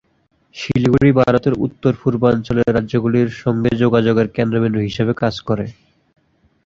[0.55, 5.65] শিলিগুড়ি ভারতের উত্তর পূর্বাঞ্চলের রাজ্যগুলির সঙ্গে যোগাযোগের কেন্দ্রবিন্দু হিসেবে কাজ করে।